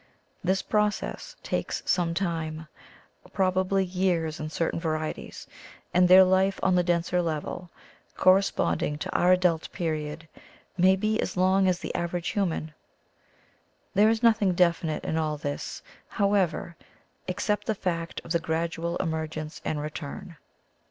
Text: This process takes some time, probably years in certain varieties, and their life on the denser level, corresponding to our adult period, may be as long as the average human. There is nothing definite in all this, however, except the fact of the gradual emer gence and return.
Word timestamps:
This 0.43 0.63
process 0.63 1.35
takes 1.43 1.83
some 1.85 2.15
time, 2.15 2.67
probably 3.33 3.85
years 3.85 4.39
in 4.39 4.49
certain 4.49 4.79
varieties, 4.79 5.45
and 5.93 6.07
their 6.07 6.23
life 6.23 6.59
on 6.63 6.73
the 6.73 6.81
denser 6.81 7.21
level, 7.21 7.69
corresponding 8.17 8.97
to 8.97 9.15
our 9.15 9.31
adult 9.33 9.71
period, 9.71 10.27
may 10.75 10.95
be 10.95 11.19
as 11.21 11.37
long 11.37 11.67
as 11.67 11.77
the 11.77 11.93
average 11.93 12.29
human. 12.29 12.73
There 13.93 14.09
is 14.09 14.23
nothing 14.23 14.53
definite 14.55 15.03
in 15.05 15.17
all 15.17 15.37
this, 15.37 15.83
however, 16.07 16.75
except 17.27 17.67
the 17.67 17.75
fact 17.75 18.21
of 18.25 18.31
the 18.31 18.39
gradual 18.39 18.97
emer 18.99 19.27
gence 19.27 19.61
and 19.63 19.79
return. 19.79 20.35